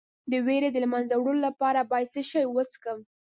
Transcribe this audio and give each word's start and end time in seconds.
د 0.31 0.33
ویرې 0.45 0.69
د 0.71 0.75
له 0.83 0.87
منځه 0.93 1.15
وړلو 1.17 1.45
لپاره 1.47 1.87
باید 1.91 2.11
څه 2.15 2.21
شی 2.29 2.43
وڅښم؟ 2.49 2.99